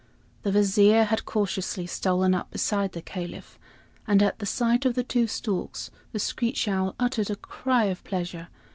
The 0.41 0.51
Vizier 0.51 1.03
had 1.03 1.25
cautiously 1.27 1.85
stolen 1.85 2.33
up 2.33 2.49
beside 2.49 2.93
the 2.93 3.03
Caliph; 3.03 3.59
and 4.07 4.23
at 4.23 4.47
sight 4.47 4.83
of 4.83 4.95
the 4.95 5.03
two 5.03 5.27
storks, 5.27 5.91
the 6.11 6.17
screech 6.17 6.67
owl 6.67 6.95
uttered 6.99 7.29
a 7.29 7.35
cry 7.35 7.83
of 7.83 8.03
pleasure. 8.03 8.47